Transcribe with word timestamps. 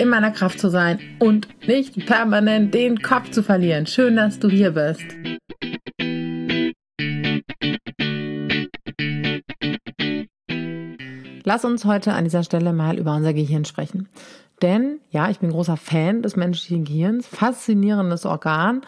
in 0.00 0.08
meiner 0.08 0.30
Kraft 0.30 0.58
zu 0.58 0.70
sein 0.70 0.98
und 1.18 1.46
nicht 1.68 2.06
permanent 2.06 2.72
den 2.72 3.02
Kopf 3.02 3.30
zu 3.30 3.42
verlieren. 3.42 3.86
Schön, 3.86 4.16
dass 4.16 4.38
du 4.38 4.48
hier 4.48 4.70
bist. 4.70 5.04
Lass 11.44 11.64
uns 11.66 11.84
heute 11.84 12.14
an 12.14 12.24
dieser 12.24 12.44
Stelle 12.44 12.72
mal 12.72 12.98
über 12.98 13.14
unser 13.14 13.34
Gehirn 13.34 13.66
sprechen. 13.66 14.08
Denn 14.62 15.00
ja, 15.10 15.28
ich 15.28 15.40
bin 15.40 15.50
großer 15.50 15.76
Fan 15.76 16.22
des 16.22 16.34
menschlichen 16.34 16.84
Gehirns, 16.84 17.26
faszinierendes 17.26 18.24
Organ 18.24 18.80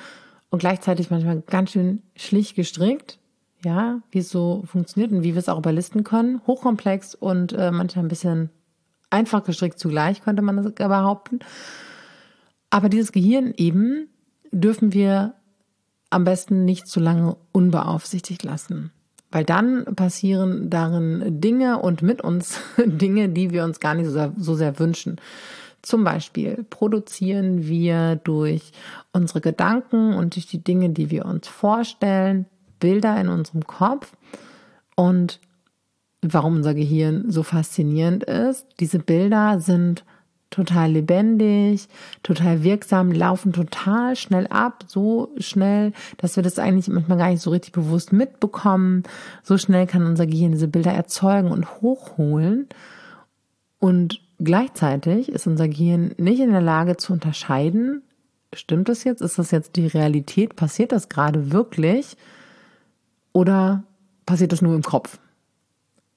und 0.49 0.61
gleichzeitig 0.61 1.11
manchmal 1.11 1.43
ganz 1.43 1.73
schön 1.73 2.03
schlicht 2.17 2.57
gestrickt. 2.57 3.19
Ja, 3.65 4.01
wie 4.11 4.19
es 4.21 4.31
so 4.31 4.65
funktioniert 4.65 5.13
und 5.13 5.23
wie 5.23 5.35
wir 5.35 5.39
es 5.39 5.49
auch 5.49 5.59
überlisten 5.59 6.05
können. 6.05 6.41
Hochkomplex 6.47 7.15
und 7.15 7.53
äh, 7.53 7.71
manchmal 7.71 8.07
ein 8.07 8.09
bisschen 8.09 8.51
einfach 9.13 9.45
gestrickt 9.45 9.79
zugleich, 9.79 10.23
könnte 10.23 10.43
man 10.43 10.57
das 10.57 10.73
behaupten. 10.73 11.41
Aber 12.71 12.89
dieses 12.89 13.13
Gehirn 13.13 13.53
eben 13.57 14.09
dürfen 14.51 14.93
wir 14.93 15.35
am 16.11 16.25
besten 16.25 16.65
nicht 16.65 16.87
zu 16.87 17.01
lange 17.01 17.37
unbeaufsichtigt 17.53 18.43
lassen. 18.43 18.93
Weil 19.31 19.45
dann 19.45 19.85
passieren 19.97 20.69
darin 20.69 21.41
Dinge 21.41 21.79
und 21.79 22.03
mit 22.03 22.23
uns 22.23 22.61
Dinge, 22.79 23.29
die 23.29 23.51
wir 23.51 23.65
uns 23.65 23.81
gar 23.81 23.95
nicht 23.95 24.07
so 24.07 24.13
sehr, 24.13 24.33
so 24.37 24.55
sehr 24.55 24.79
wünschen. 24.79 25.17
Zum 25.81 26.05
Beispiel 26.05 26.65
produzieren 26.69 27.67
wir 27.67 28.17
durch 28.17 28.73
unsere 29.13 29.41
Gedanken 29.41 30.15
und 30.15 30.37
durch 30.37 30.47
die 30.47 30.63
Dinge, 30.63 30.91
die 30.91 31.11
wir 31.11 31.25
uns 31.25 31.49
vorstellen, 31.49 32.47
Bilder 32.79 33.21
in 33.21 33.29
unserem 33.29 33.67
Kopf. 33.67 34.13
Und 34.95 35.41
warum 36.23 36.57
unser 36.57 36.75
Gehirn 36.75 37.31
so 37.31 37.43
faszinierend 37.43 38.25
ist. 38.25 38.67
Diese 38.81 38.99
Bilder 38.99 39.61
sind 39.61 40.05
total 40.51 40.93
lebendig, 40.93 41.89
total 42.23 42.63
wirksam, 42.63 43.11
laufen 43.11 43.53
total 43.53 44.15
schnell 44.17 44.47
ab, 44.49 44.85
so 44.87 45.31
schnell, 45.39 45.93
dass 46.19 46.37
wir 46.37 46.43
das 46.43 46.59
eigentlich 46.59 46.89
manchmal 46.89 47.19
gar 47.19 47.31
nicht 47.31 47.43
so 47.43 47.51
richtig 47.51 47.73
bewusst 47.73 48.13
mitbekommen. 48.13 49.03
So 49.43 49.59
schnell 49.59 49.87
kann 49.87 50.07
unser 50.07 50.27
Gehirn 50.27 50.53
diese 50.53 50.69
Bilder 50.69 50.93
erzeugen 50.93 51.51
und 51.51 51.81
hochholen. 51.81 52.69
Und 53.79 54.21
gleichzeitig 54.39 55.31
ist 55.31 55.47
unser 55.47 55.69
Gehirn 55.69 56.15
nicht 56.19 56.41
in 56.41 56.53
der 56.53 56.61
Lage 56.61 56.97
zu 56.99 57.13
unterscheiden, 57.13 58.03
stimmt 58.53 58.89
das 58.89 59.05
jetzt? 59.05 59.23
Ist 59.23 59.39
das 59.39 59.51
jetzt 59.51 59.77
die 59.77 59.87
Realität? 59.87 60.55
Passiert 60.55 60.93
das 60.93 61.09
gerade 61.09 61.51
wirklich? 61.51 62.17
Oder 63.33 63.83
passiert 64.27 64.53
das 64.53 64.63
nur 64.63 64.75
im 64.75 64.83
Kopf? 64.83 65.19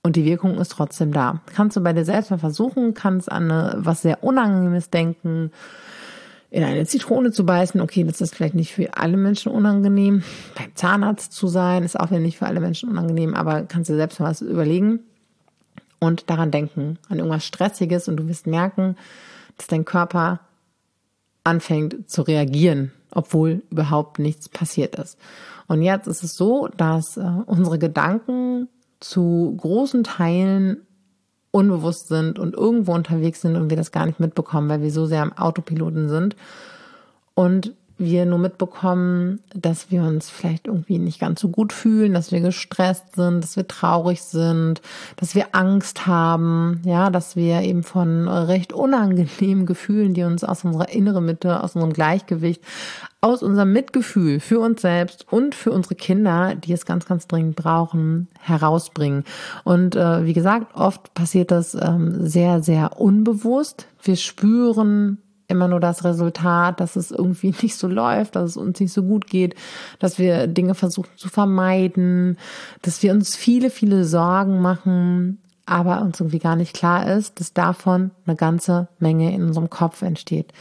Und 0.06 0.16
die 0.16 0.26
Wirkung 0.26 0.60
ist 0.60 0.72
trotzdem 0.72 1.12
da. 1.12 1.42
Kannst 1.56 1.76
du 1.76 1.82
bei 1.82 1.92
dir 1.92 2.06
selbst 2.06 2.30
mal 2.30 2.38
versuchen, 2.38 2.94
kannst 2.94 3.32
an 3.32 3.50
eine, 3.50 3.74
was 3.78 4.04
sehr 4.04 4.24
Unangenehmes 4.24 4.92
denken, 4.92 5.52
in 6.52 6.64
eine 6.64 6.86
Zitrone 6.86 7.32
zu 7.32 7.44
beißen. 7.44 7.82
Okay, 7.82 8.04
das 8.04 8.22
ist 8.22 8.36
vielleicht 8.36 8.54
nicht 8.54 8.72
für 8.72 8.96
alle 8.98 9.18
Menschen 9.18 9.52
unangenehm. 9.52 10.22
Beim 10.56 10.76
Zahnarzt 10.76 11.34
zu 11.34 11.48
sein, 11.48 11.82
ist 11.82 12.00
auch 12.00 12.12
nicht 12.12 12.38
für 12.38 12.46
alle 12.46 12.60
Menschen 12.60 12.88
unangenehm, 12.88 13.34
aber 13.34 13.64
kannst 13.64 13.90
du 13.90 13.96
selbst 13.96 14.20
mal 14.20 14.30
was 14.30 14.42
überlegen 14.42 15.00
und 15.98 16.30
daran 16.30 16.52
denken, 16.52 17.00
an 17.10 17.18
irgendwas 17.18 17.44
Stressiges 17.44 18.08
und 18.08 18.18
du 18.18 18.28
wirst 18.28 18.46
merken, 18.46 18.98
dass 19.58 19.66
dein 19.66 19.86
Körper 19.86 20.40
anfängt 21.44 22.12
zu 22.12 22.22
reagieren, 22.22 22.92
obwohl 23.10 23.64
überhaupt 23.72 24.20
nichts 24.20 24.50
passiert 24.50 24.98
ist. 24.98 25.18
Und 25.66 25.82
jetzt 25.82 26.06
ist 26.06 26.22
es 26.22 26.36
so, 26.36 26.68
dass 26.78 27.18
äh, 27.18 27.24
unsere 27.48 27.80
Gedanken 27.80 28.68
zu 29.00 29.56
großen 29.58 30.04
Teilen 30.04 30.78
unbewusst 31.52 32.08
sind 32.08 32.38
und 32.38 32.54
irgendwo 32.54 32.94
unterwegs 32.94 33.42
sind 33.42 33.56
und 33.56 33.70
wir 33.70 33.78
das 33.78 33.92
gar 33.92 34.06
nicht 34.06 34.20
mitbekommen, 34.20 34.68
weil 34.70 34.82
wir 34.82 34.92
so 34.92 35.06
sehr 35.06 35.22
am 35.22 35.34
Autopiloten 35.34 36.10
sind. 36.10 36.36
Und 37.34 37.74
wir 37.98 38.26
nur 38.26 38.40
mitbekommen, 38.40 39.40
dass 39.54 39.90
wir 39.90 40.04
uns 40.04 40.30
vielleicht 40.30 40.68
irgendwie 40.68 41.00
nicht 41.00 41.20
ganz 41.20 41.40
so 41.40 41.48
gut 41.50 41.72
fühlen, 41.72 42.14
dass 42.14 42.32
wir 42.32 42.42
gestresst 42.42 43.16
sind, 43.16 43.42
dass 43.42 43.56
wir 43.56 43.68
traurig 43.68 44.22
sind, 44.22 44.82
dass 45.16 45.34
wir 45.34 45.48
Angst 45.54 46.06
haben, 46.06 46.82
ja, 46.84 47.10
dass 47.10 47.36
wir 47.36 47.62
eben 47.62 47.84
von 47.84 48.28
recht 48.28 48.74
unangenehmen 48.74 49.66
Gefühlen, 49.66 50.14
die 50.14 50.24
uns 50.24 50.44
aus 50.44 50.66
unserer 50.66 50.90
inneren 50.90 51.26
Mitte, 51.26 51.64
aus 51.64 51.76
unserem 51.76 51.94
Gleichgewicht, 51.94 52.62
aus 53.22 53.42
unserem 53.42 53.72
Mitgefühl 53.72 54.40
für 54.40 54.60
uns 54.60 54.82
selbst 54.82 55.26
und 55.32 55.56
für 55.56 55.72
unsere 55.72 55.96
Kinder, 55.96 56.54
die 56.56 56.74
es 56.74 56.86
ganz, 56.86 57.06
ganz 57.06 57.28
dringend 57.28 57.56
brauchen, 57.56 58.28
herausbringen. 58.40 59.24
Und 59.64 59.96
äh, 59.96 60.26
wie 60.26 60.34
gesagt, 60.34 60.76
oft 60.76 61.14
passiert 61.14 61.50
das 61.50 61.76
ähm, 61.76 62.28
sehr, 62.28 62.62
sehr 62.62 63.00
unbewusst. 63.00 63.88
Wir 64.04 64.18
spüren 64.18 65.18
immer 65.48 65.68
nur 65.68 65.80
das 65.80 66.04
Resultat, 66.04 66.80
dass 66.80 66.96
es 66.96 67.12
irgendwie 67.12 67.54
nicht 67.62 67.76
so 67.76 67.88
läuft, 67.88 68.36
dass 68.36 68.52
es 68.52 68.58
uns 68.58 68.80
nicht 68.80 68.94
so 68.94 69.04
gut 69.04 69.28
geht, 69.28 69.56
dass 70.00 70.18
wir 70.20 70.48
Dinge 70.48 70.76
versuchen 70.76 71.12
zu 71.16 71.30
vermeiden, 71.30 72.38
dass 72.82 73.04
wir 73.04 73.12
uns 73.12 73.36
viele, 73.36 73.70
viele 73.70 74.06
Sorgen 74.06 74.62
machen, 74.62 75.40
aber 75.66 76.02
uns 76.02 76.20
irgendwie 76.20 76.40
gar 76.40 76.56
nicht 76.56 76.76
klar 76.76 77.08
ist, 77.08 77.40
dass 77.40 77.54
davon 77.54 78.12
eine 78.26 78.36
ganze 78.36 78.88
Menge 79.00 79.34
in 79.34 79.44
unserem 79.44 79.70
Kopf 79.70 80.02
entsteht. 80.02 80.54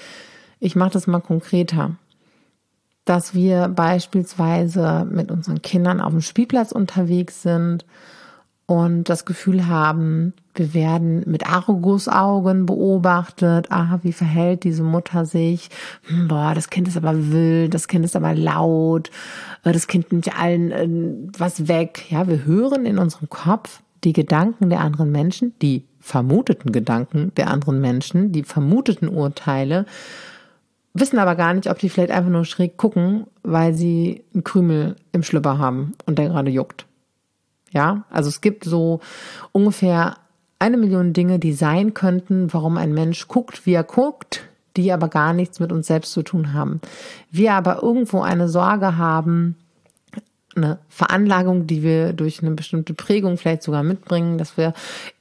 Ich 0.61 0.77
mache 0.77 0.91
das 0.91 1.07
mal 1.07 1.21
konkreter. 1.21 1.97
Dass 3.05 3.35
wir 3.35 3.69
beispielsweise 3.69 5.07
mit 5.11 5.31
unseren 5.31 5.61
Kindern 5.61 6.01
auf 6.01 6.13
dem 6.13 6.23
Spielplatz 6.23 6.73
unterwegs 6.73 7.43
sind 7.43 7.85
und 8.67 9.05
das 9.05 9.25
Gefühl 9.25 9.67
haben, 9.67 10.33
wir 10.55 10.73
werden 10.73 11.23
mit 11.27 11.47
Argusaugen 11.47 12.65
beobachtet. 12.65 13.71
Ah, 13.71 13.99
wie 14.03 14.13
verhält 14.13 14.65
diese 14.65 14.83
Mutter 14.83 15.27
sich? 15.27 15.69
Hm, 16.05 16.29
boah, 16.29 16.53
das 16.55 16.71
Kind 16.71 16.89
ist 16.89 16.97
aber 16.97 17.31
wild, 17.31 17.75
das 17.75 17.89
Kind 17.89 18.05
ist 18.05 18.17
aber 18.17 18.35
laut, 18.35 19.11
äh, 19.65 19.73
das 19.73 19.87
Kind 19.87 20.13
nimmt 20.13 20.41
allen 20.41 20.73
äh, 20.73 21.39
was 21.39 21.69
weg. 21.69 22.11
Ja, 22.11 22.27
wir 22.27 22.45
hören 22.45 22.87
in 22.87 22.99
unserem 22.99 23.29
Kopf 23.29 23.83
die 24.05 24.13
Gedanken 24.13 24.71
der 24.71 24.81
anderen 24.81 25.11
Menschen, 25.11 25.53
die 25.61 25.85
vermuteten 26.01 26.73
Gedanken 26.73 27.33
der 27.37 27.51
anderen 27.51 27.81
Menschen, 27.81 28.33
die 28.33 28.45
vermuteten 28.45 29.09
Urteile, 29.09 29.87
wissen 30.93 31.19
aber 31.19 31.35
gar 31.35 31.55
nicht, 31.55 31.69
ob 31.69 31.79
die 31.79 31.89
vielleicht 31.89 32.11
einfach 32.11 32.31
nur 32.31 32.45
schräg 32.45 32.77
gucken, 32.77 33.27
weil 33.43 33.75
sie 33.75 34.23
einen 34.33 34.45
Krümel 34.45 34.97
im 35.13 35.23
Schlüpper 35.23 35.59
haben 35.59 35.93
und 36.07 36.19
der 36.19 36.29
gerade 36.29 36.51
juckt. 36.51 36.87
Ja, 37.75 38.05
also 38.09 38.29
es 38.29 38.41
gibt 38.41 38.65
so 38.65 39.01
ungefähr 39.53 40.17
eine 40.59 40.77
Million 40.79 41.13
Dinge, 41.13 41.39
die 41.39 41.53
sein 41.53 41.93
könnten, 41.93 42.53
warum 42.55 42.79
ein 42.79 42.95
Mensch 42.95 43.29
guckt, 43.29 43.67
wie 43.67 43.75
er 43.75 43.85
guckt, 43.85 44.45
die 44.77 44.93
aber 44.93 45.09
gar 45.09 45.35
nichts 45.35 45.61
mit 45.61 45.73
uns 45.73 45.89
selbst 45.89 46.13
zu 46.13 46.23
tun 46.23 46.53
haben. 46.55 46.81
Wir 47.31 47.53
aber 47.53 47.83
irgendwo 47.83 48.23
eine 48.23 48.49
Sorge 48.49 48.97
haben, 48.97 49.57
eine 50.57 50.79
Veranlagung, 50.89 51.67
die 51.67 51.83
wir 51.83 52.13
durch 52.13 52.41
eine 52.41 52.53
bestimmte 52.53 52.95
Prägung 52.95 53.37
vielleicht 53.37 53.65
sogar 53.65 53.83
mitbringen, 53.83 54.39
dass 54.39 54.57
wir 54.57 54.73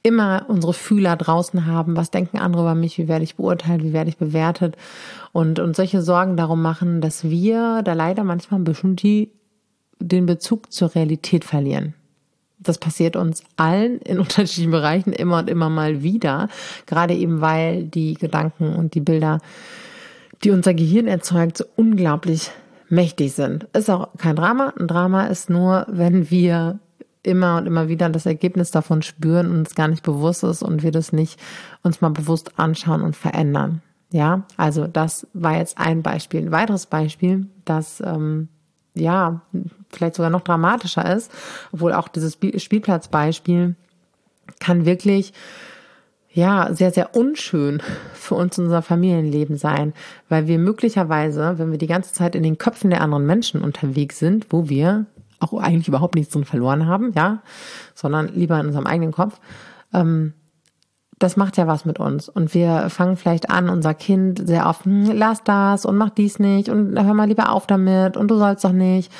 immer 0.04 0.44
unsere 0.46 0.72
Fühler 0.72 1.16
draußen 1.16 1.66
haben. 1.66 1.96
Was 1.96 2.12
denken 2.12 2.38
andere 2.38 2.62
über 2.62 2.74
mich? 2.76 2.98
Wie 2.98 3.08
werde 3.08 3.24
ich 3.24 3.34
beurteilt? 3.34 3.82
Wie 3.82 3.92
werde 3.92 4.10
ich 4.10 4.16
bewertet? 4.16 4.76
Und, 5.32 5.58
und 5.58 5.74
solche 5.74 6.02
Sorgen 6.02 6.36
darum 6.36 6.62
machen, 6.62 7.00
dass 7.00 7.24
wir 7.24 7.82
da 7.82 7.94
leider 7.94 8.22
manchmal 8.22 8.60
ein 8.60 8.64
bisschen 8.64 8.94
die, 8.94 9.32
den 9.98 10.26
Bezug 10.26 10.72
zur 10.72 10.94
Realität 10.94 11.44
verlieren. 11.44 11.94
Das 12.64 12.78
passiert 12.78 13.16
uns 13.16 13.44
allen 13.56 13.98
in 14.00 14.18
unterschiedlichen 14.20 14.70
Bereichen 14.70 15.12
immer 15.12 15.38
und 15.38 15.50
immer 15.50 15.70
mal 15.70 16.02
wieder. 16.02 16.48
Gerade 16.86 17.14
eben, 17.14 17.40
weil 17.40 17.84
die 17.84 18.14
Gedanken 18.14 18.74
und 18.74 18.94
die 18.94 19.00
Bilder, 19.00 19.38
die 20.42 20.50
unser 20.50 20.74
Gehirn 20.74 21.06
erzeugt, 21.06 21.58
so 21.58 21.64
unglaublich 21.76 22.50
mächtig 22.88 23.32
sind. 23.32 23.64
Ist 23.72 23.90
auch 23.90 24.08
kein 24.18 24.36
Drama. 24.36 24.72
Ein 24.78 24.88
Drama 24.88 25.26
ist 25.26 25.50
nur, 25.50 25.86
wenn 25.88 26.30
wir 26.30 26.78
immer 27.22 27.56
und 27.56 27.66
immer 27.66 27.88
wieder 27.88 28.08
das 28.10 28.26
Ergebnis 28.26 28.70
davon 28.70 29.02
spüren 29.02 29.50
und 29.50 29.66
es 29.66 29.74
gar 29.74 29.88
nicht 29.88 30.02
bewusst 30.02 30.44
ist 30.44 30.62
und 30.62 30.82
wir 30.82 30.92
das 30.92 31.12
nicht 31.12 31.40
uns 31.82 32.00
mal 32.00 32.10
bewusst 32.10 32.58
anschauen 32.58 33.02
und 33.02 33.16
verändern. 33.16 33.82
Ja, 34.10 34.44
also 34.56 34.86
das 34.86 35.26
war 35.32 35.56
jetzt 35.56 35.78
ein 35.78 36.02
Beispiel. 36.02 36.42
Ein 36.42 36.52
weiteres 36.52 36.86
Beispiel, 36.86 37.46
das 37.64 38.00
ähm, 38.04 38.48
ja, 38.94 39.40
vielleicht 39.94 40.16
sogar 40.16 40.30
noch 40.30 40.42
dramatischer 40.42 41.14
ist, 41.14 41.30
obwohl 41.72 41.92
auch 41.92 42.08
dieses 42.08 42.34
Spielplatzbeispiel 42.34 43.74
kann 44.60 44.86
wirklich 44.86 45.32
ja, 46.34 46.74
sehr, 46.74 46.90
sehr 46.90 47.14
unschön 47.14 47.80
für 48.12 48.34
uns 48.34 48.58
unser 48.58 48.82
Familienleben 48.82 49.56
sein, 49.56 49.94
weil 50.28 50.48
wir 50.48 50.58
möglicherweise, 50.58 51.58
wenn 51.58 51.70
wir 51.70 51.78
die 51.78 51.86
ganze 51.86 52.12
Zeit 52.12 52.34
in 52.34 52.42
den 52.42 52.58
Köpfen 52.58 52.90
der 52.90 53.02
anderen 53.02 53.24
Menschen 53.24 53.62
unterwegs 53.62 54.18
sind, 54.18 54.46
wo 54.50 54.68
wir 54.68 55.06
auch 55.38 55.52
eigentlich 55.54 55.86
überhaupt 55.86 56.16
nichts 56.16 56.32
drin 56.32 56.44
verloren 56.44 56.86
haben, 56.86 57.12
ja, 57.14 57.40
sondern 57.94 58.28
lieber 58.34 58.58
in 58.58 58.66
unserem 58.66 58.86
eigenen 58.86 59.12
Kopf, 59.12 59.38
ähm, 59.92 60.32
das 61.20 61.36
macht 61.36 61.56
ja 61.56 61.68
was 61.68 61.84
mit 61.84 62.00
uns. 62.00 62.28
Und 62.28 62.52
wir 62.52 62.90
fangen 62.90 63.16
vielleicht 63.16 63.50
an, 63.50 63.68
unser 63.68 63.94
Kind 63.94 64.44
sehr 64.44 64.66
oft, 64.66 64.84
hm, 64.84 65.12
lass 65.12 65.44
das 65.44 65.86
und 65.86 65.96
mach 65.96 66.10
dies 66.10 66.40
nicht 66.40 66.68
und 66.68 67.00
hör 67.00 67.14
mal 67.14 67.28
lieber 67.28 67.52
auf 67.52 67.68
damit 67.68 68.16
und 68.16 68.28
du 68.28 68.36
sollst 68.36 68.64
doch 68.64 68.72
nicht 68.72 69.12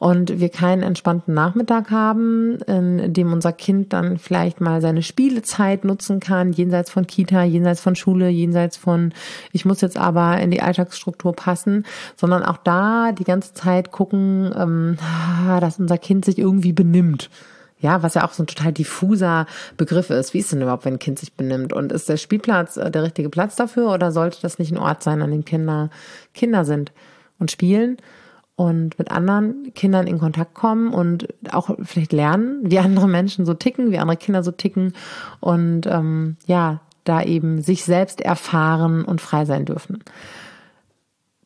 und 0.00 0.40
wir 0.40 0.48
keinen 0.48 0.82
entspannten 0.82 1.34
Nachmittag 1.34 1.90
haben, 1.90 2.56
in 2.62 3.12
dem 3.12 3.34
unser 3.34 3.52
Kind 3.52 3.92
dann 3.92 4.16
vielleicht 4.16 4.58
mal 4.58 4.80
seine 4.80 5.02
Spielezeit 5.02 5.84
nutzen 5.84 6.20
kann, 6.20 6.54
jenseits 6.54 6.90
von 6.90 7.06
Kita, 7.06 7.44
jenseits 7.44 7.82
von 7.82 7.94
Schule, 7.94 8.30
jenseits 8.30 8.78
von, 8.78 9.12
ich 9.52 9.66
muss 9.66 9.82
jetzt 9.82 9.98
aber 9.98 10.40
in 10.40 10.50
die 10.50 10.62
Alltagsstruktur 10.62 11.34
passen, 11.34 11.84
sondern 12.16 12.44
auch 12.44 12.56
da 12.56 13.12
die 13.12 13.24
ganze 13.24 13.52
Zeit 13.52 13.92
gucken, 13.92 14.50
ähm, 14.56 14.96
dass 15.60 15.78
unser 15.78 15.98
Kind 15.98 16.24
sich 16.24 16.38
irgendwie 16.38 16.72
benimmt. 16.72 17.28
Ja, 17.78 18.02
was 18.02 18.14
ja 18.14 18.24
auch 18.24 18.32
so 18.32 18.42
ein 18.42 18.46
total 18.46 18.72
diffuser 18.72 19.44
Begriff 19.76 20.08
ist. 20.08 20.32
Wie 20.32 20.38
ist 20.38 20.50
denn 20.50 20.62
überhaupt, 20.62 20.86
wenn 20.86 20.94
ein 20.94 20.98
Kind 20.98 21.18
sich 21.18 21.34
benimmt? 21.34 21.74
Und 21.74 21.92
ist 21.92 22.08
der 22.08 22.16
Spielplatz 22.16 22.78
äh, 22.78 22.90
der 22.90 23.02
richtige 23.02 23.28
Platz 23.28 23.54
dafür 23.54 23.92
oder 23.92 24.12
sollte 24.12 24.38
das 24.40 24.58
nicht 24.58 24.72
ein 24.72 24.78
Ort 24.78 25.02
sein, 25.02 25.20
an 25.20 25.30
dem 25.30 25.44
Kinder 25.44 25.90
Kinder 26.32 26.64
sind 26.64 26.90
und 27.38 27.50
spielen? 27.50 27.98
Und 28.60 28.98
mit 28.98 29.10
anderen 29.10 29.72
Kindern 29.72 30.06
in 30.06 30.18
Kontakt 30.18 30.52
kommen 30.52 30.92
und 30.92 31.28
auch 31.50 31.70
vielleicht 31.82 32.12
lernen, 32.12 32.60
wie 32.62 32.78
andere 32.78 33.08
Menschen 33.08 33.46
so 33.46 33.54
ticken, 33.54 33.90
wie 33.90 33.98
andere 33.98 34.18
Kinder 34.18 34.42
so 34.42 34.50
ticken 34.50 34.92
und 35.40 35.86
ähm, 35.86 36.36
ja, 36.44 36.82
da 37.04 37.22
eben 37.22 37.62
sich 37.62 37.84
selbst 37.84 38.20
erfahren 38.20 39.06
und 39.06 39.22
frei 39.22 39.46
sein 39.46 39.64
dürfen. 39.64 40.04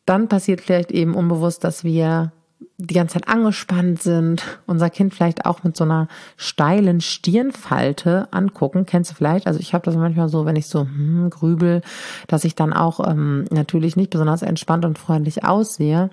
Dann 0.06 0.26
passiert 0.28 0.60
vielleicht 0.60 0.90
eben 0.90 1.14
unbewusst, 1.14 1.62
dass 1.62 1.84
wir 1.84 2.32
die 2.78 2.94
ganze 2.94 3.14
Zeit 3.14 3.28
angespannt 3.28 4.02
sind, 4.02 4.42
unser 4.66 4.90
Kind 4.90 5.14
vielleicht 5.14 5.46
auch 5.46 5.62
mit 5.62 5.76
so 5.76 5.84
einer 5.84 6.08
steilen 6.36 7.00
Stirnfalte 7.00 8.26
angucken. 8.32 8.86
Kennst 8.86 9.12
du 9.12 9.14
vielleicht? 9.14 9.46
Also 9.46 9.60
ich 9.60 9.72
habe 9.72 9.84
das 9.84 9.94
manchmal 9.94 10.28
so, 10.28 10.46
wenn 10.46 10.56
ich 10.56 10.66
so 10.66 10.80
hm, 10.80 11.30
grübel, 11.30 11.80
dass 12.26 12.44
ich 12.44 12.56
dann 12.56 12.72
auch 12.72 13.08
ähm, 13.08 13.44
natürlich 13.52 13.94
nicht 13.94 14.10
besonders 14.10 14.42
entspannt 14.42 14.84
und 14.84 14.98
freundlich 14.98 15.44
aussehe. 15.44 16.10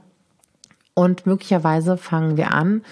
Und 0.94 1.26
möglicherweise 1.26 1.98
fangen 1.98 2.38
wir 2.38 2.54
an, 2.54 2.84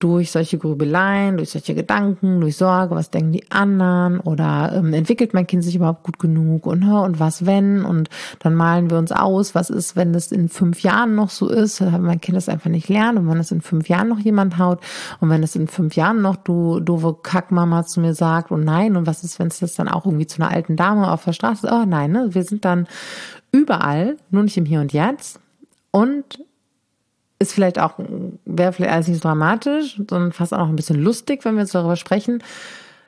durch 0.00 0.30
solche 0.30 0.58
Grübeleien, 0.58 1.38
durch 1.38 1.50
solche 1.50 1.74
Gedanken, 1.74 2.40
durch 2.40 2.56
Sorge, 2.56 2.94
was 2.94 3.10
denken 3.10 3.32
die 3.32 3.50
anderen? 3.50 4.20
Oder 4.20 4.72
ähm, 4.76 4.92
entwickelt 4.92 5.34
mein 5.34 5.46
Kind 5.46 5.64
sich 5.64 5.74
überhaupt 5.74 6.04
gut 6.04 6.20
genug? 6.20 6.66
Und, 6.66 6.84
und 6.84 7.18
was 7.18 7.46
wenn? 7.46 7.84
Und 7.84 8.08
dann 8.38 8.54
malen 8.54 8.90
wir 8.90 8.98
uns 8.98 9.10
aus, 9.10 9.56
was 9.56 9.70
ist, 9.70 9.96
wenn 9.96 10.12
das 10.12 10.30
in 10.30 10.48
fünf 10.48 10.82
Jahren 10.82 11.16
noch 11.16 11.30
so 11.30 11.48
ist, 11.48 11.80
dann 11.80 12.02
mein 12.02 12.20
Kind 12.20 12.36
das 12.36 12.48
einfach 12.48 12.70
nicht 12.70 12.88
lernen. 12.88 13.18
Und 13.18 13.28
wenn 13.28 13.38
es 13.38 13.50
in 13.50 13.60
fünf 13.60 13.88
Jahren 13.88 14.08
noch 14.08 14.20
jemand 14.20 14.58
haut? 14.58 14.80
Und 15.20 15.30
wenn 15.30 15.42
es 15.42 15.56
in 15.56 15.66
fünf 15.66 15.96
Jahren 15.96 16.22
noch 16.22 16.36
du 16.36 16.78
doofe 16.78 17.16
Kackmama 17.20 17.84
zu 17.84 18.00
mir 18.00 18.14
sagt? 18.14 18.52
Und 18.52 18.64
nein. 18.64 18.96
Und 18.96 19.08
was 19.08 19.24
ist, 19.24 19.40
wenn 19.40 19.48
es 19.48 19.58
das 19.58 19.74
dann 19.74 19.88
auch 19.88 20.06
irgendwie 20.06 20.28
zu 20.28 20.40
einer 20.40 20.52
alten 20.52 20.76
Dame 20.76 21.10
auf 21.10 21.24
der 21.24 21.32
Straße 21.32 21.66
ist, 21.66 21.72
oh 21.72 21.84
nein, 21.84 22.12
ne? 22.12 22.28
wir 22.30 22.44
sind 22.44 22.64
dann 22.64 22.86
überall, 23.50 24.16
nur 24.30 24.44
nicht 24.44 24.56
im 24.56 24.64
Hier 24.64 24.80
und 24.80 24.92
Jetzt. 24.92 25.40
Und 25.90 26.38
ist 27.38 27.52
vielleicht 27.52 27.78
auch, 27.78 27.94
wäre 28.44 28.72
vielleicht 28.72 28.92
alles 28.92 29.08
nicht 29.08 29.22
so 29.22 29.28
dramatisch, 29.28 29.96
sondern 29.96 30.32
fast 30.32 30.52
auch 30.52 30.58
noch 30.58 30.68
ein 30.68 30.76
bisschen 30.76 31.00
lustig, 31.02 31.44
wenn 31.44 31.54
wir 31.54 31.62
jetzt 31.62 31.74
darüber 31.74 31.96
sprechen. 31.96 32.42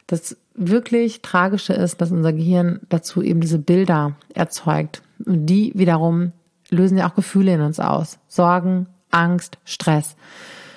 Das 0.07 0.37
wirklich 0.55 1.23
Tragische 1.23 1.73
ist, 1.73 2.01
dass 2.01 2.11
unser 2.11 2.33
Gehirn 2.33 2.81
dazu 2.89 3.23
eben 3.23 3.41
diese 3.41 3.59
Bilder 3.59 4.17
erzeugt. 4.35 5.03
Und 5.25 5.47
die 5.47 5.73
wiederum 5.75 6.33
lösen 6.71 6.99
ja 6.99 7.09
auch 7.09 7.15
Gefühle 7.15 7.55
in 7.55 7.61
uns 7.61 7.81
aus. 7.81 8.19
Sorgen, 8.29 8.87
Angst, 9.11 9.59
Stress. 9.65 10.17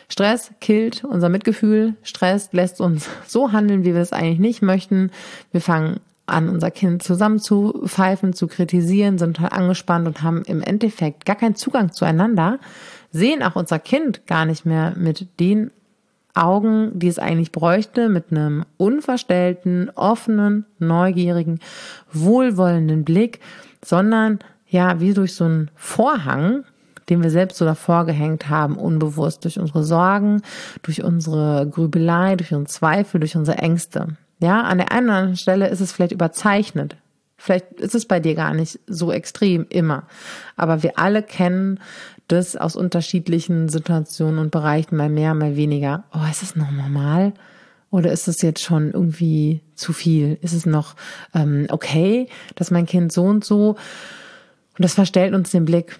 Stress 0.09 0.51
killt 0.59 1.03
unser 1.03 1.29
Mitgefühl. 1.29 1.95
Stress 2.03 2.49
lässt 2.53 2.81
uns 2.81 3.09
so 3.27 3.51
handeln, 3.51 3.83
wie 3.83 3.93
wir 3.93 4.01
es 4.01 4.13
eigentlich 4.13 4.39
nicht 4.39 4.61
möchten. 4.61 5.11
Wir 5.51 5.61
fangen 5.61 5.99
an, 6.33 6.49
unser 6.49 6.71
Kind 6.71 7.03
zusammen 7.03 7.39
zu 7.39 7.83
pfeifen, 7.85 8.33
zu 8.33 8.47
kritisieren, 8.47 9.17
sind 9.17 9.37
total 9.37 9.57
angespannt 9.57 10.07
und 10.07 10.21
haben 10.21 10.43
im 10.43 10.61
Endeffekt 10.61 11.25
gar 11.25 11.35
keinen 11.35 11.55
Zugang 11.55 11.91
zueinander, 11.91 12.59
sehen 13.11 13.43
auch 13.43 13.55
unser 13.55 13.79
Kind 13.79 14.25
gar 14.27 14.45
nicht 14.45 14.65
mehr 14.65 14.93
mit 14.97 15.39
den 15.39 15.71
Augen, 16.33 16.97
die 16.97 17.07
es 17.07 17.19
eigentlich 17.19 17.51
bräuchte, 17.51 18.09
mit 18.09 18.31
einem 18.31 18.65
unverstellten, 18.77 19.91
offenen, 19.95 20.65
neugierigen, 20.79 21.59
wohlwollenden 22.11 23.05
Blick, 23.05 23.39
sondern 23.85 24.39
ja, 24.67 24.99
wie 24.99 25.13
durch 25.13 25.35
so 25.35 25.45
einen 25.45 25.69
Vorhang, 25.75 26.63
den 27.09 27.21
wir 27.21 27.29
selbst 27.29 27.57
so 27.57 27.65
davor 27.65 28.05
gehängt 28.05 28.49
haben, 28.49 28.77
unbewusst 28.77 29.43
durch 29.43 29.59
unsere 29.59 29.83
Sorgen, 29.83 30.41
durch 30.81 31.03
unsere 31.03 31.67
Grübelei, 31.69 32.35
durch 32.35 32.53
unsere 32.53 32.71
Zweifel, 32.71 33.19
durch 33.19 33.35
unsere 33.35 33.59
Ängste. 33.59 34.17
Ja, 34.39 34.61
an 34.61 34.77
der 34.77 34.91
einen 34.91 35.07
oder 35.07 35.17
anderen 35.17 35.37
Stelle 35.37 35.69
ist 35.69 35.79
es 35.79 35.91
vielleicht 35.91 36.11
überzeichnet. 36.11 36.97
Vielleicht 37.37 37.73
ist 37.79 37.95
es 37.95 38.05
bei 38.05 38.19
dir 38.19 38.35
gar 38.35 38.53
nicht 38.53 38.79
so 38.87 39.11
extrem 39.11 39.65
immer. 39.69 40.03
Aber 40.55 40.83
wir 40.83 40.97
alle 40.97 41.23
kennen 41.23 41.79
das 42.27 42.55
aus 42.55 42.75
unterschiedlichen 42.75 43.69
Situationen 43.69 44.39
und 44.39 44.51
Bereichen, 44.51 44.95
mal 44.95 45.09
mehr, 45.09 45.33
mal 45.33 45.55
weniger. 45.55 46.05
Oh, 46.13 46.29
ist 46.29 46.43
es 46.43 46.55
noch 46.55 46.71
normal? 46.71 47.33
Oder 47.89 48.11
ist 48.11 48.27
es 48.27 48.41
jetzt 48.41 48.61
schon 48.61 48.91
irgendwie 48.91 49.61
zu 49.75 49.93
viel? 49.93 50.37
Ist 50.41 50.53
es 50.53 50.65
noch 50.65 50.95
ähm, 51.35 51.67
okay, 51.69 52.27
dass 52.55 52.71
mein 52.71 52.85
Kind 52.85 53.11
so 53.11 53.23
und 53.25 53.43
so? 53.43 53.71
Und 53.71 54.79
das 54.79 54.95
verstellt 54.95 55.33
uns 55.33 55.51
den 55.51 55.65
Blick. 55.65 55.99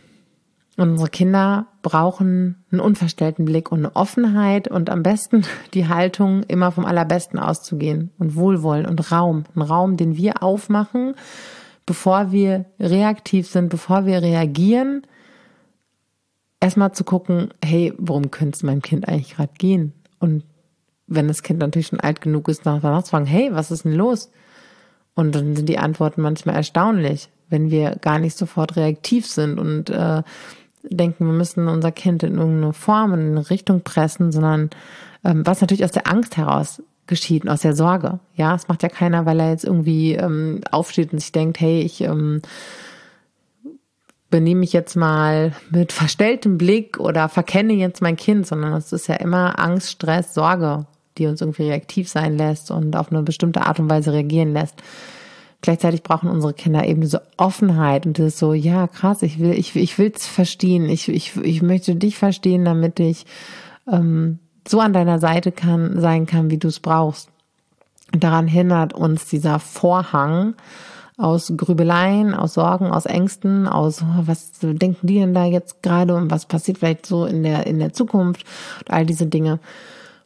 Und 0.76 0.90
unsere 0.90 1.10
Kinder 1.10 1.68
brauchen 1.84 2.64
einen 2.72 2.82
unverstellten 2.82 3.46
Blick 3.46 3.72
und 3.72 3.80
eine 3.80 3.96
Offenheit 3.96 4.68
und 4.68 4.90
am 4.90 5.04
besten 5.04 5.46
die 5.74 5.88
Haltung, 5.88 6.44
immer 6.44 6.72
vom 6.72 6.86
Allerbesten 6.86 7.40
auszugehen 7.40 8.12
und 8.18 8.36
Wohlwollen 8.36 8.86
und 8.86 9.12
Raum. 9.12 9.44
Ein 9.56 9.62
Raum, 9.62 9.98
den 9.98 10.18
wir 10.18 10.42
aufmachen, 10.42 11.14
bevor 11.86 12.32
wir 12.32 12.66
reaktiv 12.80 13.48
sind, 13.48 13.70
bevor 13.70 14.06
wir 14.06 14.22
reagieren, 14.22 15.06
erstmal 16.60 16.94
zu 16.94 17.04
gucken, 17.04 17.54
hey, 17.64 17.94
worum 17.98 18.32
könnte 18.32 18.56
es 18.56 18.64
meinem 18.64 18.82
Kind 18.82 19.08
eigentlich 19.08 19.36
gerade 19.36 19.54
gehen? 19.58 19.94
Und 20.20 20.44
wenn 21.08 21.28
das 21.28 21.44
Kind 21.44 21.60
natürlich 21.60 21.88
schon 21.88 22.00
alt 22.00 22.22
genug 22.22 22.48
ist, 22.48 22.66
danach 22.66 23.04
zu 23.04 23.12
fragen, 23.12 23.26
hey, 23.26 23.50
was 23.54 23.70
ist 23.70 23.86
denn 23.86 23.94
los? 23.94 24.32
Und 25.14 25.36
dann 25.36 25.56
sind 25.56 25.70
die 25.70 25.78
Antworten 25.78 26.22
manchmal 26.22 26.56
erstaunlich, 26.56 27.30
wenn 27.50 27.70
wir 27.70 27.98
gar 27.98 28.18
nicht 28.18 28.38
sofort 28.38 28.78
reaktiv 28.78 29.28
sind 29.28 29.60
und 29.60 29.90
äh, 29.90 30.24
denken, 30.84 31.26
wir 31.26 31.34
müssen 31.34 31.68
unser 31.68 31.92
Kind 31.92 32.24
in 32.24 32.38
irgendeine 32.38 32.74
Form, 32.74 33.14
in 33.14 33.32
eine 33.32 33.50
Richtung 33.50 33.82
pressen, 33.82 34.32
sondern 34.32 34.70
ähm, 35.24 35.46
was 35.46 35.62
natürlich 35.62 35.86
aus 35.86 35.92
der 35.92 36.08
Angst 36.08 36.38
heraus 36.38 36.82
geschieht 37.08 37.48
aus 37.50 37.62
der 37.62 37.76
Sorge. 37.76 38.20
Ja, 38.36 38.56
es 38.56 38.68
macht 38.68 38.84
ja 38.84 38.90
keiner, 38.90 39.26
weil 39.26 39.40
er 39.40 39.50
jetzt 39.50 39.66
irgendwie 39.66 40.14
ähm, 40.14 40.62
aufsteht 40.72 41.12
und 41.12 41.20
sich 41.20 41.32
denkt, 41.32 41.60
hey, 41.60 41.82
ich 41.82 42.02
ähm, 42.02 42.42
benehme 44.30 44.64
ich 44.64 44.74
jetzt 44.74 44.96
mal 44.96 45.54
mit 45.70 45.92
verstelltem 45.92 46.58
Blick 46.58 47.00
oder 47.00 47.30
verkenne 47.30 47.74
jetzt 47.74 48.02
mein 48.02 48.16
Kind, 48.16 48.48
sondern 48.48 48.74
es 48.74 48.94
ist 48.94 49.08
ja 49.08 49.16
immer 49.16 49.60
Angst, 49.60 49.92
Stress, 49.92 50.34
Sorge, 50.34 50.86
die 51.18 51.28
uns 51.28 51.42
irgendwie 51.42 51.64
reaktiv 51.70 52.10
sein 52.10 52.38
lässt 52.38 52.72
und 52.72 52.96
auf 52.96 53.12
eine 53.12 53.22
bestimmte 53.22 53.62
Art 53.62 53.80
und 53.80 53.90
Weise 53.90 54.14
reagieren 54.14 54.54
lässt. 54.54 54.82
Gleichzeitig 55.64 56.04
brauchen 56.04 56.30
unsere 56.30 56.54
Kinder 56.54 56.86
eben 56.86 57.00
diese 57.00 57.22
Offenheit 57.38 58.06
und 58.06 58.20
das 58.20 58.38
so, 58.38 58.54
ja, 58.54 58.86
krass, 58.88 59.22
ich 59.22 59.40
will, 59.40 59.54
ich, 59.54 59.74
ich 59.78 59.98
will's 59.98 60.28
verstehen, 60.28 60.90
ich, 60.90 61.08
ich, 61.08 61.38
ich 61.38 61.62
möchte 61.62 61.96
dich 61.96 62.18
verstehen, 62.18 62.66
damit 62.66 63.00
ich 63.00 63.26
ähm, 63.90 64.40
so 64.68 64.82
an 64.82 64.92
deiner 64.92 65.20
Seite 65.20 65.54
kann, 65.54 66.02
sein 66.02 66.26
kann, 66.26 66.52
wie 66.52 66.58
du 66.58 66.68
es 66.68 66.82
brauchst. 66.82 67.30
Und 68.14 68.26
daran 68.26 68.48
hindert 68.48 68.94
uns 68.94 69.28
dieser 69.28 69.58
Vorhang, 69.60 70.56
aus 71.18 71.54
Grübeleien, 71.56 72.34
aus 72.34 72.56
Sorgen, 72.56 72.88
aus 72.88 73.06
Ängsten, 73.06 73.66
aus 73.66 74.04
was 74.26 74.52
denken 74.62 75.08
die 75.08 75.20
denn 75.20 75.34
da 75.34 75.46
jetzt 75.46 75.82
gerade 75.82 76.14
und 76.16 76.30
was 76.30 76.46
passiert 76.46 76.80
vielleicht 76.80 77.06
so 77.06 77.26
in 77.26 77.44
der 77.44 77.68
in 77.68 77.80
der 77.80 77.94
Zukunft 77.94 78.46
und 78.80 78.92
all 78.92 79.06
diese 79.06 79.28
Dinge. 79.28 79.60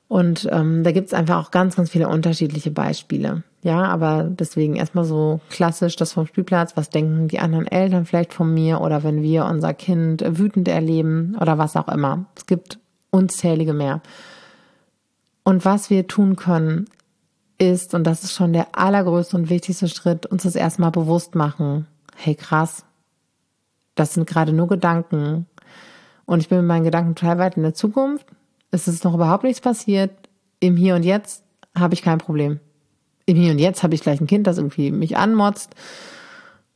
Und 0.08 0.48
ähm, 0.52 0.84
da 0.84 0.92
gibt's 0.92 1.14
einfach 1.14 1.46
auch 1.46 1.52
ganz, 1.52 1.76
ganz 1.76 1.90
viele 1.90 2.08
unterschiedliche 2.08 2.72
Beispiele. 2.72 3.44
Ja, 3.68 3.84
aber 3.84 4.24
deswegen 4.24 4.78
erstmal 4.78 5.04
so 5.04 5.42
klassisch 5.50 5.98
das 5.98 6.14
vom 6.14 6.26
Spielplatz, 6.26 6.78
was 6.78 6.90
denken 6.90 7.28
die 7.28 7.40
anderen 7.40 7.68
Eltern 7.68 8.06
vielleicht 8.06 8.34
von 8.34 8.54
mir 8.54 8.80
oder 8.80 9.04
wenn 9.04 9.22
wir 9.22 9.44
unser 9.44 9.74
Kind 9.74 10.24
wütend 10.26 10.70
erleben 10.70 11.36
oder 11.42 11.58
was 11.58 11.76
auch 11.76 11.90
immer. 11.90 12.28
Es 12.38 12.46
gibt 12.46 12.80
unzählige 13.12 13.74
mehr. 13.74 14.00
Und 15.44 15.66
was 15.66 15.90
wir 15.90 16.08
tun 16.08 16.38
können, 16.38 16.86
ist, 17.58 17.94
und 17.94 18.06
das 18.06 18.24
ist 18.24 18.32
schon 18.32 18.54
der 18.54 18.68
allergrößte 18.72 19.36
und 19.36 19.50
wichtigste 19.50 19.90
Schritt, 19.90 20.26
uns 20.26 20.44
das 20.44 20.56
erstmal 20.56 20.92
bewusst 20.92 21.36
machen. 21.36 21.88
Hey, 22.16 22.36
krass. 22.36 22.86
Das 23.96 24.14
sind 24.14 24.28
gerade 24.28 24.54
nur 24.54 24.70
Gedanken. 24.70 25.46
Und 26.24 26.40
ich 26.40 26.48
bin 26.48 26.60
mit 26.60 26.68
meinen 26.68 26.86
Gedanken 26.86 27.22
weit 27.38 27.58
in 27.58 27.64
der 27.64 27.74
Zukunft. 27.74 28.28
Es 28.72 28.88
ist 28.88 29.04
noch 29.04 29.16
überhaupt 29.16 29.44
nichts 29.44 29.60
passiert. 29.60 30.12
Im 30.62 30.78
Hier 30.78 30.96
und 30.96 31.04
Jetzt 31.04 31.44
habe 31.78 31.96
ich 31.96 32.02
kein 32.02 32.20
Problem. 32.20 32.62
Im 33.30 33.36
Hier 33.36 33.52
und 33.52 33.60
Jetzt 33.60 33.84
habe 33.84 33.94
ich 33.94 34.02
gleich 34.02 34.22
ein 34.22 34.28
Kind, 34.28 34.48
das 34.48 34.58
irgendwie 34.58 34.90
mich 34.90 35.18
anmotzt 35.18 35.76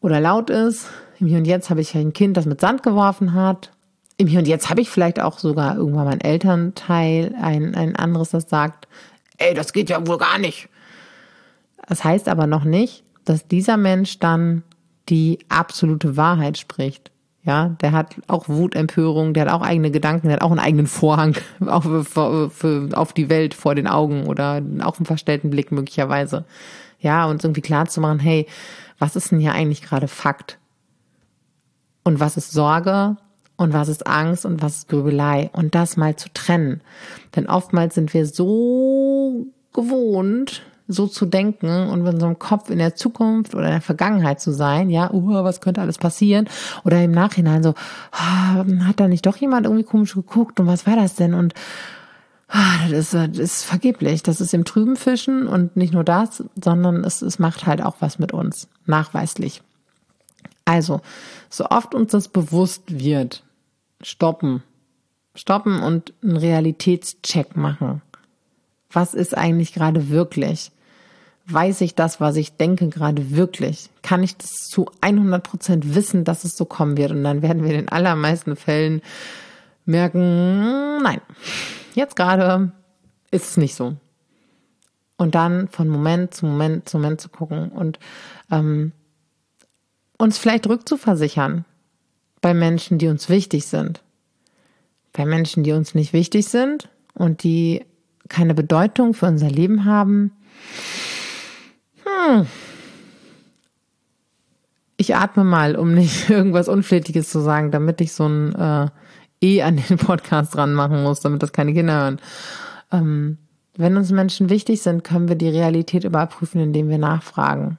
oder 0.01 0.19
laut 0.19 0.49
ist. 0.49 0.89
Im 1.17 1.27
Hier 1.27 1.37
und 1.37 1.45
Jetzt 1.45 1.69
habe 1.69 1.79
ich 1.79 1.95
ein 1.95 2.11
Kind, 2.11 2.35
das 2.35 2.45
mit 2.45 2.59
Sand 2.59 2.83
geworfen 2.83 3.33
hat. 3.33 3.71
Im 4.17 4.27
Hier 4.27 4.39
und 4.39 4.47
Jetzt 4.49 4.69
habe 4.69 4.81
ich 4.81 4.89
vielleicht 4.89 5.21
auch 5.21 5.39
sogar 5.39 5.77
irgendwann 5.77 6.05
mein 6.05 6.19
Elternteil, 6.19 7.33
ein, 7.41 7.73
ein 7.73 7.95
anderes, 7.95 8.31
das 8.31 8.49
sagt, 8.49 8.89
ey, 9.37 9.53
das 9.53 9.71
geht 9.71 9.89
ja 9.89 10.05
wohl 10.05 10.17
gar 10.17 10.39
nicht. 10.39 10.67
Das 11.87 12.03
heißt 12.03 12.27
aber 12.27 12.47
noch 12.47 12.65
nicht, 12.65 13.05
dass 13.23 13.47
dieser 13.47 13.77
Mensch 13.77 14.19
dann 14.19 14.63
die 15.07 15.39
absolute 15.47 16.17
Wahrheit 16.17 16.57
spricht. 16.57 17.11
Ja, 17.43 17.69
der 17.81 17.91
hat 17.91 18.15
auch 18.27 18.47
Wutempörung, 18.49 19.33
der 19.33 19.45
hat 19.45 19.51
auch 19.51 19.63
eigene 19.63 19.89
Gedanken, 19.89 20.27
der 20.27 20.35
hat 20.35 20.43
auch 20.43 20.51
einen 20.51 20.59
eigenen 20.59 20.85
Vorhang 20.85 21.35
auf, 21.65 22.15
auf 22.15 23.13
die 23.13 23.29
Welt 23.29 23.55
vor 23.55 23.73
den 23.73 23.87
Augen 23.87 24.27
oder 24.27 24.61
auch 24.83 24.97
einen 24.97 25.05
verstellten 25.05 25.49
Blick 25.49 25.71
möglicherweise. 25.71 26.45
Ja, 26.99 27.25
und 27.25 27.43
irgendwie 27.43 27.61
klar 27.61 27.87
zu 27.87 27.99
machen, 27.99 28.19
hey, 28.19 28.45
was 28.99 29.15
ist 29.15 29.31
denn 29.31 29.39
hier 29.39 29.53
eigentlich 29.53 29.81
gerade 29.81 30.07
Fakt? 30.07 30.59
Und 32.03 32.19
was 32.19 32.37
ist 32.37 32.51
Sorge? 32.51 33.17
Und 33.57 33.73
was 33.73 33.89
ist 33.89 34.05
Angst? 34.05 34.45
Und 34.45 34.61
was 34.61 34.77
ist 34.77 34.89
Grübelei? 34.89 35.49
Und 35.53 35.73
das 35.73 35.97
mal 35.97 36.15
zu 36.15 36.29
trennen. 36.33 36.81
Denn 37.35 37.47
oftmals 37.47 37.95
sind 37.95 38.13
wir 38.13 38.27
so 38.27 39.47
gewohnt, 39.73 40.63
so 40.91 41.07
zu 41.07 41.25
denken 41.25 41.89
und 41.89 42.03
mit 42.03 42.13
unserem 42.13 42.39
Kopf 42.39 42.69
in 42.69 42.77
der 42.77 42.95
Zukunft 42.95 43.55
oder 43.55 43.65
in 43.65 43.71
der 43.71 43.81
Vergangenheit 43.81 44.39
zu 44.41 44.51
sein, 44.51 44.89
ja, 44.89 45.11
uh, 45.11 45.43
was 45.43 45.61
könnte 45.61 45.81
alles 45.81 45.97
passieren? 45.97 46.47
Oder 46.83 47.03
im 47.03 47.11
Nachhinein 47.11 47.63
so, 47.63 47.73
oh, 48.13 48.85
hat 48.85 48.99
da 48.99 49.07
nicht 49.07 49.25
doch 49.25 49.37
jemand 49.37 49.65
irgendwie 49.65 49.83
komisch 49.83 50.13
geguckt 50.13 50.59
und 50.59 50.67
was 50.67 50.85
war 50.85 50.95
das 50.95 51.15
denn? 51.15 51.33
Und 51.33 51.53
oh, 52.53 52.89
das, 52.89 53.13
ist, 53.13 53.13
das 53.13 53.37
ist 53.37 53.63
vergeblich. 53.63 54.23
Das 54.23 54.41
ist 54.41 54.53
im 54.53 54.65
Trüben 54.65 54.95
Fischen 54.95 55.47
und 55.47 55.75
nicht 55.75 55.93
nur 55.93 56.03
das, 56.03 56.43
sondern 56.61 57.03
es, 57.03 57.21
es 57.21 57.39
macht 57.39 57.65
halt 57.65 57.81
auch 57.81 57.95
was 57.99 58.19
mit 58.19 58.31
uns, 58.31 58.67
nachweislich. 58.85 59.61
Also, 60.65 61.01
so 61.49 61.65
oft 61.65 61.95
uns 61.95 62.11
das 62.11 62.27
bewusst 62.27 62.83
wird, 62.87 63.43
stoppen. 64.01 64.63
Stoppen 65.33 65.81
und 65.81 66.13
einen 66.21 66.37
Realitätscheck 66.37 67.55
machen. 67.55 68.01
Was 68.91 69.13
ist 69.13 69.37
eigentlich 69.37 69.73
gerade 69.73 70.09
wirklich? 70.09 70.71
Weiß 71.51 71.81
ich 71.81 71.95
das, 71.95 72.19
was 72.19 72.35
ich 72.35 72.57
denke, 72.57 72.89
gerade 72.89 73.31
wirklich? 73.31 73.89
Kann 74.01 74.23
ich 74.23 74.37
das 74.37 74.67
zu 74.69 74.89
100 75.01 75.43
Prozent 75.43 75.95
wissen, 75.95 76.23
dass 76.23 76.43
es 76.43 76.55
so 76.55 76.65
kommen 76.65 76.97
wird? 76.97 77.11
Und 77.11 77.23
dann 77.23 77.41
werden 77.41 77.63
wir 77.63 77.71
in 77.71 77.77
den 77.77 77.89
allermeisten 77.89 78.55
Fällen 78.55 79.01
merken, 79.85 81.01
nein, 81.01 81.21
jetzt 81.93 82.15
gerade 82.15 82.71
ist 83.31 83.51
es 83.51 83.57
nicht 83.57 83.75
so. 83.75 83.95
Und 85.17 85.35
dann 85.35 85.67
von 85.67 85.87
Moment 85.87 86.33
zu 86.33 86.45
Moment 86.45 86.89
zu 86.89 86.97
Moment 86.97 87.21
zu 87.21 87.29
gucken 87.29 87.69
und 87.69 87.99
ähm, 88.49 88.91
uns 90.17 90.37
vielleicht 90.37 90.67
rückzuversichern 90.67 91.65
bei 92.41 92.53
Menschen, 92.53 92.97
die 92.97 93.07
uns 93.07 93.29
wichtig 93.29 93.67
sind. 93.67 94.01
Bei 95.13 95.25
Menschen, 95.25 95.63
die 95.63 95.73
uns 95.73 95.93
nicht 95.93 96.13
wichtig 96.13 96.47
sind 96.47 96.89
und 97.13 97.43
die 97.43 97.85
keine 98.29 98.53
Bedeutung 98.53 99.13
für 99.13 99.27
unser 99.27 99.49
Leben 99.49 99.85
haben, 99.85 100.31
Ich 104.97 105.15
atme 105.15 105.43
mal, 105.43 105.75
um 105.75 105.93
nicht 105.93 106.29
irgendwas 106.29 106.67
Unflätiges 106.67 107.29
zu 107.29 107.39
sagen, 107.39 107.71
damit 107.71 108.01
ich 108.01 108.13
so 108.13 108.27
ein 108.27 108.55
äh, 108.55 108.87
E 109.41 109.61
an 109.63 109.77
den 109.77 109.97
Podcast 109.97 110.55
dran 110.55 110.73
machen 110.73 111.03
muss, 111.03 111.21
damit 111.21 111.41
das 111.41 111.53
keine 111.53 111.73
Kinder 111.73 111.93
hören. 111.93 112.21
Ähm, 112.91 113.37
wenn 113.75 113.97
uns 113.97 114.11
Menschen 114.11 114.49
wichtig 114.49 114.81
sind, 114.81 115.03
können 115.03 115.27
wir 115.27 115.35
die 115.35 115.49
Realität 115.49 116.03
überprüfen, 116.03 116.61
indem 116.61 116.89
wir 116.89 116.97
nachfragen. 116.97 117.77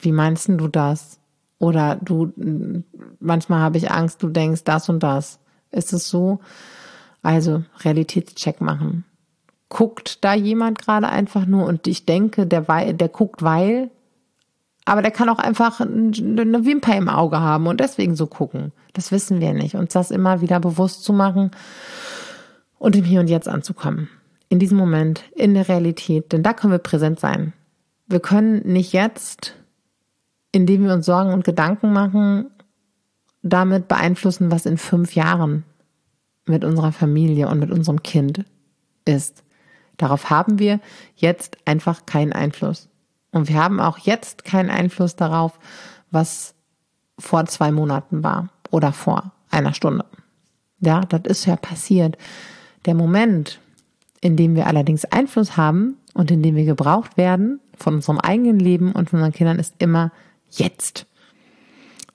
Wie 0.00 0.12
meinst 0.12 0.48
du 0.48 0.68
das? 0.68 1.18
Oder 1.58 1.96
du, 1.96 2.32
manchmal 3.18 3.60
habe 3.60 3.78
ich 3.78 3.90
Angst, 3.90 4.22
du 4.22 4.28
denkst 4.28 4.62
das 4.64 4.88
und 4.88 5.02
das. 5.02 5.40
Ist 5.72 5.92
es 5.92 6.08
so? 6.08 6.38
Also 7.22 7.64
Realitätscheck 7.80 8.60
machen 8.60 9.04
guckt 9.68 10.24
da 10.24 10.34
jemand 10.34 10.78
gerade 10.78 11.08
einfach 11.08 11.46
nur 11.46 11.66
und 11.66 11.86
ich 11.86 12.06
denke, 12.06 12.46
der, 12.46 12.62
der 12.62 13.08
guckt, 13.08 13.42
weil, 13.42 13.90
aber 14.84 15.02
der 15.02 15.10
kann 15.10 15.28
auch 15.28 15.38
einfach 15.38 15.80
eine 15.80 16.64
Wimper 16.64 16.96
im 16.96 17.08
Auge 17.08 17.40
haben 17.40 17.66
und 17.66 17.80
deswegen 17.80 18.16
so 18.16 18.26
gucken. 18.26 18.72
Das 18.94 19.12
wissen 19.12 19.40
wir 19.40 19.52
nicht. 19.52 19.74
Uns 19.74 19.92
das 19.92 20.10
immer 20.10 20.40
wieder 20.40 20.60
bewusst 20.60 21.04
zu 21.04 21.12
machen 21.12 21.50
und 22.78 22.96
im 22.96 23.04
Hier 23.04 23.20
und 23.20 23.28
Jetzt 23.28 23.48
anzukommen. 23.48 24.08
In 24.48 24.58
diesem 24.58 24.78
Moment, 24.78 25.24
in 25.34 25.52
der 25.52 25.68
Realität, 25.68 26.32
denn 26.32 26.42
da 26.42 26.54
können 26.54 26.72
wir 26.72 26.78
präsent 26.78 27.20
sein. 27.20 27.52
Wir 28.06 28.20
können 28.20 28.62
nicht 28.64 28.94
jetzt, 28.94 29.54
indem 30.52 30.84
wir 30.84 30.94
uns 30.94 31.04
Sorgen 31.04 31.34
und 31.34 31.44
Gedanken 31.44 31.92
machen, 31.92 32.46
damit 33.42 33.88
beeinflussen, 33.88 34.50
was 34.50 34.64
in 34.64 34.78
fünf 34.78 35.14
Jahren 35.14 35.64
mit 36.46 36.64
unserer 36.64 36.92
Familie 36.92 37.48
und 37.48 37.58
mit 37.58 37.70
unserem 37.70 38.02
Kind 38.02 38.44
ist. 39.04 39.44
Darauf 39.98 40.30
haben 40.30 40.58
wir 40.58 40.80
jetzt 41.16 41.58
einfach 41.66 42.06
keinen 42.06 42.32
Einfluss. 42.32 42.88
Und 43.30 43.48
wir 43.48 43.62
haben 43.62 43.80
auch 43.80 43.98
jetzt 43.98 44.44
keinen 44.44 44.70
Einfluss 44.70 45.16
darauf, 45.16 45.58
was 46.10 46.54
vor 47.18 47.44
zwei 47.46 47.70
Monaten 47.72 48.22
war 48.24 48.48
oder 48.70 48.92
vor 48.92 49.32
einer 49.50 49.74
Stunde. 49.74 50.04
Ja, 50.80 51.00
das 51.00 51.22
ist 51.24 51.44
ja 51.44 51.56
passiert. 51.56 52.16
Der 52.86 52.94
Moment, 52.94 53.60
in 54.20 54.36
dem 54.36 54.54
wir 54.54 54.66
allerdings 54.66 55.04
Einfluss 55.04 55.56
haben 55.56 55.96
und 56.14 56.30
in 56.30 56.42
dem 56.42 56.54
wir 56.54 56.64
gebraucht 56.64 57.16
werden 57.16 57.60
von 57.76 57.96
unserem 57.96 58.18
eigenen 58.18 58.60
Leben 58.60 58.92
und 58.92 59.10
von 59.10 59.18
unseren 59.18 59.32
Kindern, 59.32 59.58
ist 59.58 59.74
immer 59.78 60.12
jetzt. 60.50 61.06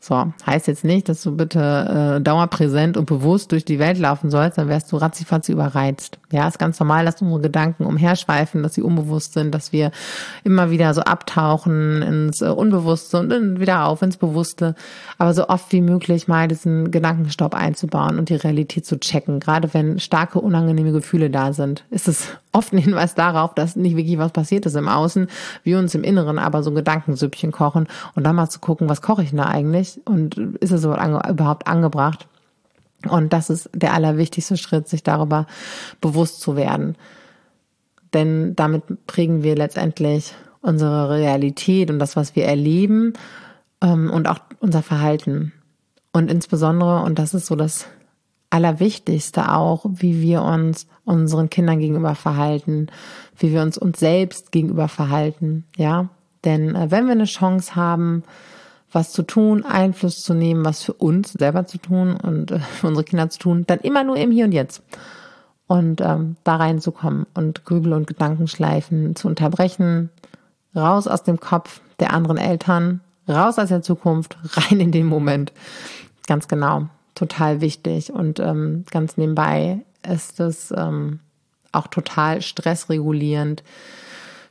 So, 0.06 0.34
heißt 0.46 0.68
jetzt 0.68 0.84
nicht, 0.84 1.08
dass 1.08 1.24
du 1.24 1.34
bitte 1.34 2.18
äh, 2.18 2.22
dauerpräsent 2.22 2.98
und 2.98 3.06
bewusst 3.06 3.54
durch 3.54 3.64
die 3.64 3.80
Welt 3.80 3.98
laufen 3.98 4.30
sollst, 4.30 4.58
dann 4.58 4.68
wärst 4.68 4.92
du 4.92 4.98
ratzifatzi 4.98 5.54
überreizt. 5.54 6.20
Ja, 6.30 6.46
ist 6.46 6.60
ganz 6.60 6.78
normal, 6.78 7.06
dass 7.06 7.22
unsere 7.22 7.40
Gedanken 7.40 7.86
umherschweifen, 7.86 8.64
dass 8.64 8.74
sie 8.74 8.82
unbewusst 8.82 9.32
sind, 9.32 9.56
dass 9.56 9.72
wir 9.72 9.92
immer 10.44 10.72
wieder 10.72 10.94
so 10.94 11.00
abtauchen 11.04 12.02
ins 12.02 12.42
äh, 12.42 12.50
Unbewusste 12.50 13.18
und 13.18 13.30
dann 13.30 13.62
wieder 13.62 13.86
auf 13.86 14.02
ins 14.02 14.18
Bewusste. 14.18 14.76
Aber 15.18 15.34
so 15.34 15.48
oft 15.48 15.72
wie 15.72 15.80
möglich 15.80 16.28
mal 16.28 16.50
diesen 16.50 16.92
Gedankenstopp 16.92 17.56
einzubauen 17.56 18.20
und 18.20 18.28
die 18.28 18.36
Realität 18.36 18.86
zu 18.86 19.00
checken. 19.00 19.40
Gerade 19.40 19.74
wenn 19.74 20.00
starke, 20.00 20.42
unangenehme 20.42 20.92
Gefühle 20.92 21.30
da 21.30 21.54
sind, 21.54 21.86
ist 21.92 22.10
es 22.10 22.28
oft 22.52 22.74
ein 22.74 22.78
Hinweis 22.78 23.16
darauf, 23.16 23.56
dass 23.56 23.78
nicht 23.78 23.96
wirklich 23.96 24.18
was 24.18 24.34
passiert 24.34 24.66
ist 24.66 24.76
im 24.76 24.90
Außen, 24.90 25.28
wir 25.64 25.80
uns 25.80 25.96
im 25.96 26.04
Inneren 26.04 26.40
aber 26.40 26.62
so 26.62 26.72
Gedankensüppchen 26.72 27.54
kochen 27.54 27.88
und 28.16 28.26
dann 28.26 28.36
mal 28.36 28.50
zu 28.50 28.60
gucken, 28.60 28.90
was 28.90 29.02
koche 29.02 29.24
ich 29.24 29.30
denn 29.30 29.38
da 29.38 29.46
eigentlich? 29.46 29.93
Und 30.06 30.38
ist 30.60 30.72
es 30.72 30.84
überhaupt 30.84 31.68
angebracht? 31.68 32.28
Und 33.10 33.34
das 33.34 33.50
ist 33.50 33.70
der 33.74 33.94
allerwichtigste 33.94 34.58
Schritt, 34.58 34.88
sich 34.88 35.04
darüber 35.04 35.46
bewusst 36.00 36.42
zu 36.42 36.56
werden. 36.56 36.96
Denn 38.14 38.56
damit 38.56 39.08
prägen 39.08 39.44
wir 39.44 39.56
letztendlich 39.56 40.34
unsere 40.62 41.10
Realität 41.10 41.92
und 41.92 42.00
das, 42.00 42.16
was 42.16 42.36
wir 42.36 42.46
erleben 42.46 43.14
ähm, 43.82 44.10
und 44.10 44.28
auch 44.28 44.40
unser 44.60 44.82
Verhalten. 44.82 45.52
Und 46.14 46.32
insbesondere, 46.32 47.04
und 47.04 47.20
das 47.20 47.34
ist 47.34 47.48
so 47.48 47.56
das 47.56 47.88
Allerwichtigste 48.50 49.52
auch, 49.52 49.84
wie 49.90 50.22
wir 50.22 50.44
uns 50.44 50.88
unseren 51.06 51.50
Kindern 51.50 51.80
gegenüber 51.80 52.16
verhalten, 52.16 52.88
wie 53.38 53.52
wir 53.52 53.64
uns 53.64 53.78
uns 53.78 54.00
selbst 54.00 54.52
gegenüber 54.52 54.88
verhalten, 54.88 55.66
ja. 55.76 56.10
Denn 56.46 56.76
äh, 56.76 56.92
wenn 56.92 57.06
wir 57.06 57.14
eine 57.14 57.26
Chance 57.26 57.76
haben, 57.76 58.24
was 58.94 59.12
zu 59.12 59.24
tun, 59.24 59.66
Einfluss 59.66 60.22
zu 60.22 60.34
nehmen, 60.34 60.64
was 60.64 60.84
für 60.84 60.94
uns 60.94 61.34
selber 61.34 61.66
zu 61.66 61.78
tun 61.78 62.16
und 62.16 62.52
äh, 62.52 62.60
für 62.60 62.88
unsere 62.88 63.04
Kinder 63.04 63.30
zu 63.30 63.40
tun, 63.40 63.64
dann 63.68 63.80
immer 63.80 64.04
nur 64.04 64.18
im 64.18 64.32
Hier 64.32 64.46
und 64.46 64.52
Jetzt. 64.52 64.84
Und 65.68 66.02
ähm, 66.02 66.36
da 66.44 66.58
reinzukommen 66.58 67.26
und 67.34 67.66
Grübel 67.66 67.94
und 67.94 68.06
Gedankenschleifen 68.06 69.16
zu 69.16 69.28
unterbrechen, 69.28 70.10
raus 70.76 71.08
aus 71.08 71.24
dem 71.24 71.40
Kopf 71.40 71.82
der 72.00 72.14
anderen 72.14 72.38
Eltern, 72.38 73.02
raus 73.28 73.58
aus 73.58 73.70
der 73.70 73.82
Zukunft, 73.82 74.38
rein 74.54 74.80
in 74.80 74.92
den 74.92 75.08
Moment. 75.08 75.52
Ganz 76.28 76.48
genau, 76.48 76.88
total 77.16 77.62
wichtig. 77.62 78.12
Und 78.12 78.40
ähm, 78.40 78.86
ganz 78.92 79.18
nebenbei 79.18 79.80
ist 80.08 80.40
es 80.40 80.72
ähm, 80.76 81.20
auch 81.72 81.88
total 81.88 82.42
stressregulierend, 82.42 83.64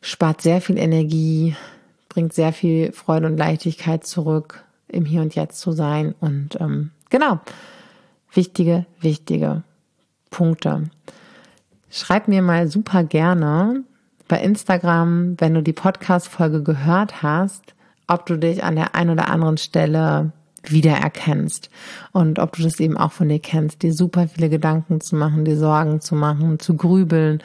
spart 0.01 0.41
sehr 0.41 0.61
viel 0.61 0.79
Energie, 0.79 1.55
bringt 2.13 2.35
sehr 2.35 2.53
viel 2.53 2.93
Freude 2.93 3.27
und 3.27 3.39
Leichtigkeit 3.39 4.05
zurück, 4.05 4.65
im 4.87 5.07
Hier 5.07 5.23
und 5.23 5.35
Jetzt 5.35 5.61
zu 5.61 5.73
sein. 5.73 6.15
Und 6.21 6.61
ähm, 6.61 6.91
genau, 7.09 7.41
wichtige, 8.35 8.85
wichtige 9.01 9.63
Punkte. 10.31 10.91
Schreib 11.89 12.29
mir 12.29 12.43
mal 12.43 12.69
super 12.69 13.03
gerne 13.03 13.85
bei 14.29 14.43
Instagram, 14.43 15.37
wenn 15.39 15.55
du 15.55 15.63
die 15.63 15.73
Podcast-Folge 15.73 16.63
gehört 16.63 17.23
hast, 17.23 17.75
ob 18.07 18.27
du 18.27 18.37
dich 18.37 18.63
an 18.63 18.77
der 18.77 18.95
einen 18.95 19.11
oder 19.11 19.31
anderen 19.31 19.57
Stelle 19.57 20.33
wiedererkennst 20.65 21.71
und 22.13 22.39
ob 22.39 22.53
du 22.53 22.63
das 22.63 22.79
eben 22.79 22.99
auch 22.99 23.13
von 23.13 23.31
dir 23.31 23.41
kennst, 23.41 23.83
dir 23.83 23.95
super 23.95 24.29
viele 24.29 24.51
Gedanken 24.51 25.01
zu 25.01 25.17
machen, 25.17 25.47
dir 25.47 25.57
Sorgen 25.57 26.03
zu 26.03 26.15
machen, 26.15 26.59
zu 26.61 26.77
grübeln 26.77 27.43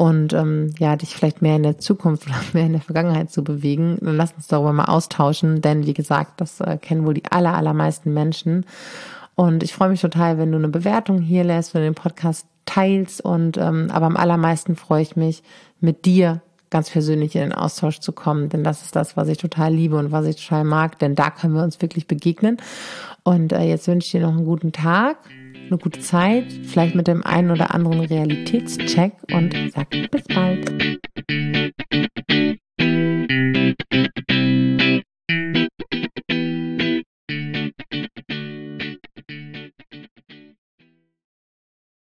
und 0.00 0.32
ähm, 0.32 0.72
ja, 0.78 0.96
dich 0.96 1.14
vielleicht 1.14 1.42
mehr 1.42 1.56
in 1.56 1.62
der 1.62 1.76
Zukunft 1.76 2.26
oder 2.26 2.36
mehr 2.54 2.64
in 2.64 2.72
der 2.72 2.80
Vergangenheit 2.80 3.30
zu 3.30 3.44
bewegen, 3.44 3.98
dann 4.00 4.16
lass 4.16 4.32
uns 4.32 4.46
darüber 4.46 4.72
mal 4.72 4.86
austauschen, 4.86 5.60
denn 5.60 5.84
wie 5.84 5.92
gesagt, 5.92 6.40
das 6.40 6.58
äh, 6.60 6.78
kennen 6.78 7.04
wohl 7.04 7.12
die 7.12 7.30
aller, 7.30 7.54
allermeisten 7.54 8.14
Menschen. 8.14 8.64
Und 9.34 9.62
ich 9.62 9.74
freue 9.74 9.90
mich 9.90 10.00
total, 10.00 10.38
wenn 10.38 10.52
du 10.52 10.56
eine 10.56 10.68
Bewertung 10.68 11.20
hier 11.20 11.44
lässt, 11.44 11.74
wenn 11.74 11.82
du 11.82 11.88
den 11.88 11.94
Podcast 11.94 12.46
teilst. 12.64 13.20
Und 13.20 13.58
ähm, 13.58 13.90
aber 13.92 14.06
am 14.06 14.16
allermeisten 14.16 14.74
freue 14.74 15.02
ich 15.02 15.16
mich, 15.16 15.42
mit 15.80 16.06
dir 16.06 16.40
ganz 16.70 16.88
persönlich 16.88 17.34
in 17.34 17.42
den 17.42 17.52
Austausch 17.52 17.98
zu 17.98 18.12
kommen, 18.12 18.48
denn 18.48 18.64
das 18.64 18.80
ist 18.80 18.96
das, 18.96 19.18
was 19.18 19.28
ich 19.28 19.36
total 19.36 19.74
liebe 19.74 19.98
und 19.98 20.12
was 20.12 20.24
ich 20.24 20.36
total 20.36 20.64
mag, 20.64 20.98
denn 21.00 21.14
da 21.14 21.28
können 21.28 21.52
wir 21.52 21.62
uns 21.62 21.82
wirklich 21.82 22.06
begegnen. 22.06 22.56
Und 23.22 23.52
äh, 23.52 23.64
jetzt 23.64 23.86
wünsche 23.86 24.06
ich 24.06 24.12
dir 24.12 24.22
noch 24.22 24.34
einen 24.34 24.46
guten 24.46 24.72
Tag, 24.72 25.18
eine 25.70 25.78
gute 25.78 26.00
Zeit, 26.00 26.52
vielleicht 26.64 26.94
mit 26.94 27.06
dem 27.06 27.24
einen 27.24 27.50
oder 27.50 27.74
anderen 27.74 28.00
Realitätscheck 28.00 29.12
und 29.32 29.54
sagt 29.72 30.10
bis 30.10 30.24
bald. 30.24 30.70